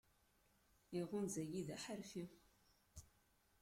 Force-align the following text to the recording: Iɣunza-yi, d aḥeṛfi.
Iɣunza-yi, 0.99 1.61
d 1.67 1.69
aḥeṛfi. 1.75 2.25